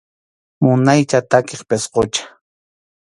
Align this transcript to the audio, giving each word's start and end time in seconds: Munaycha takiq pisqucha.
Munaycha 0.63 1.19
takiq 1.29 1.61
pisqucha. 1.69 2.23